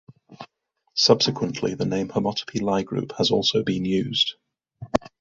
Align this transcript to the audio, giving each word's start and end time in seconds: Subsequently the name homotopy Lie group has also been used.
Subsequently 0.95 1.75
the 1.75 1.85
name 1.85 2.07
homotopy 2.07 2.59
Lie 2.59 2.81
group 2.81 3.13
has 3.19 3.29
also 3.29 3.61
been 3.63 3.85
used. 3.85 4.33